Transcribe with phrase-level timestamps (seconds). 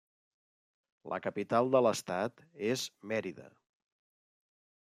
[1.13, 3.49] La capital de l'estat és Mérida.